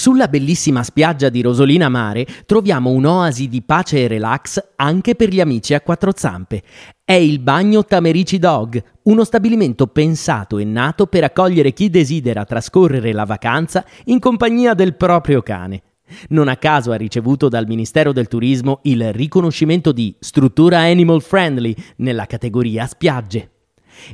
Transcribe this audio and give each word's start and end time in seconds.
Sulla 0.00 0.28
bellissima 0.28 0.82
spiaggia 0.82 1.28
di 1.28 1.42
Rosolina 1.42 1.90
Mare 1.90 2.26
troviamo 2.46 2.88
un'oasi 2.88 3.48
di 3.48 3.60
pace 3.60 3.98
e 3.98 4.08
relax 4.08 4.68
anche 4.76 5.14
per 5.14 5.28
gli 5.28 5.40
amici 5.40 5.74
a 5.74 5.82
quattro 5.82 6.12
zampe. 6.16 6.62
È 7.04 7.12
il 7.12 7.38
Bagno 7.38 7.84
Tamerici 7.84 8.38
Dog, 8.38 8.82
uno 9.02 9.24
stabilimento 9.24 9.88
pensato 9.88 10.56
e 10.56 10.64
nato 10.64 11.06
per 11.06 11.24
accogliere 11.24 11.74
chi 11.74 11.90
desidera 11.90 12.46
trascorrere 12.46 13.12
la 13.12 13.26
vacanza 13.26 13.84
in 14.04 14.20
compagnia 14.20 14.72
del 14.72 14.96
proprio 14.96 15.42
cane. 15.42 15.82
Non 16.28 16.48
a 16.48 16.56
caso 16.56 16.92
ha 16.92 16.96
ricevuto 16.96 17.50
dal 17.50 17.66
Ministero 17.66 18.14
del 18.14 18.26
Turismo 18.26 18.78
il 18.84 19.12
riconoscimento 19.12 19.92
di 19.92 20.16
struttura 20.18 20.78
animal 20.78 21.20
friendly 21.20 21.74
nella 21.96 22.24
categoria 22.24 22.86
spiagge. 22.86 23.50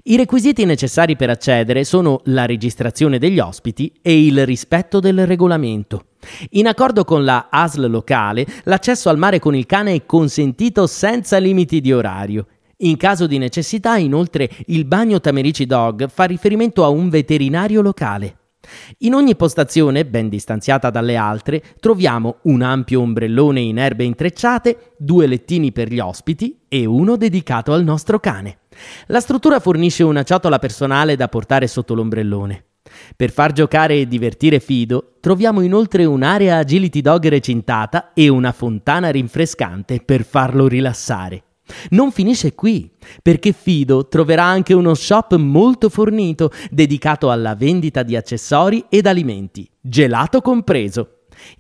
I 0.05 0.17
requisiti 0.17 0.65
necessari 0.65 1.17
per 1.17 1.31
accedere 1.31 1.85
sono 1.85 2.21
la 2.25 2.47
registrazione 2.47 3.19
degli 3.19 3.39
ospiti 3.39 3.93
e 4.03 4.25
il 4.25 4.45
rispetto 4.45 5.01
del 5.01 5.27
regolamento. 5.27 6.07
In 6.51 6.67
accordo 6.67 7.05
con 7.05 7.25
la 7.25 7.49
ASL 7.51 7.89
locale, 7.89 8.47
l'accesso 8.65 9.09
al 9.09 9.19
mare 9.19 9.39
con 9.39 9.55
il 9.55 9.67
cane 9.67 9.95
è 9.95 10.07
consentito 10.07 10.87
senza 10.87 11.39
limiti 11.39 11.81
di 11.81 11.93
orario. 11.93 12.47
In 12.79 12.97
caso 12.97 13.27
di 13.27 13.39
necessità, 13.39 13.97
inoltre, 13.97 14.51
il 14.67 14.85
bagno 14.85 15.21
Tamerici 15.21 15.65
Dog 15.65 16.09
fa 16.09 16.25
riferimento 16.25 16.85
a 16.85 16.89
un 16.89 17.09
veterinario 17.09 17.81
locale. 17.81 18.37
In 18.99 19.15
ogni 19.15 19.37
postazione, 19.37 20.05
ben 20.05 20.29
distanziata 20.29 20.91
dalle 20.91 21.17
altre, 21.17 21.63
troviamo 21.81 22.39
un 22.43 22.63
ampio 22.63 23.01
ombrellone 23.01 23.61
in 23.61 23.79
erbe 23.79 24.05
intrecciate, 24.05 24.93
due 24.97 25.27
lettini 25.27 25.73
per 25.73 25.93
gli 25.93 25.99
ospiti 25.99 26.61
e 26.69 26.85
uno 26.85 27.17
dedicato 27.17 27.73
al 27.73 27.85
nostro 27.85 28.19
cane. 28.21 28.59
La 29.07 29.21
struttura 29.21 29.61
fornisce 29.61 30.03
una 30.03 30.23
ciotola 30.23 30.59
personale 30.59 31.17
da 31.17 31.29
portare 31.29 31.67
sotto 31.67 31.95
l'ombrellone. 31.95 32.65
Per 33.17 33.31
far 33.31 33.53
giocare 33.53 33.97
e 33.97 34.07
divertire 34.07 34.61
Fido, 34.61 35.17
troviamo 35.21 35.61
inoltre 35.61 36.05
un'area 36.05 36.59
agility 36.59 37.01
dog 37.01 37.29
recintata 37.29 38.13
e 38.13 38.29
una 38.29 38.53
fontana 38.53 39.11
rinfrescante 39.11 40.01
per 40.05 40.25
farlo 40.25 40.69
rilassare. 40.69 41.43
Non 41.91 42.13
finisce 42.13 42.55
qui, 42.55 42.91
perché 43.23 43.53
Fido 43.53 44.09
troverà 44.09 44.45
anche 44.45 44.75
uno 44.75 44.95
shop 44.95 45.35
molto 45.37 45.89
fornito 45.89 46.51
dedicato 46.71 47.31
alla 47.31 47.55
vendita 47.55 48.03
di 48.03 48.17
accessori 48.17 48.85
ed 48.89 49.07
alimenti, 49.07 49.69
gelato 49.81 50.41
compreso. 50.41 51.11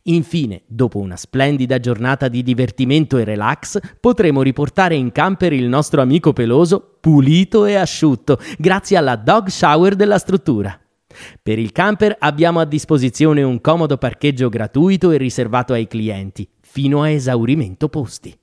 Infine, 0.04 0.62
dopo 0.66 0.98
una 0.98 1.16
splendida 1.16 1.78
giornata 1.78 2.28
di 2.28 2.42
divertimento 2.42 3.18
e 3.18 3.24
relax, 3.24 3.78
potremo 4.00 4.42
riportare 4.42 4.94
in 4.94 5.12
camper 5.12 5.52
il 5.52 5.68
nostro 5.68 6.00
amico 6.00 6.32
peloso 6.32 6.96
pulito 7.00 7.66
e 7.66 7.74
asciutto, 7.74 8.38
grazie 8.58 8.96
alla 8.96 9.16
dog 9.16 9.48
shower 9.48 9.94
della 9.94 10.18
struttura. 10.18 10.78
Per 11.42 11.58
il 11.58 11.72
camper 11.72 12.16
abbiamo 12.18 12.60
a 12.60 12.64
disposizione 12.64 13.42
un 13.42 13.60
comodo 13.60 13.96
parcheggio 13.96 14.48
gratuito 14.48 15.10
e 15.10 15.16
riservato 15.16 15.72
ai 15.72 15.86
clienti, 15.86 16.48
fino 16.60 17.02
a 17.02 17.10
esaurimento 17.10 17.88
posti. 17.88 18.36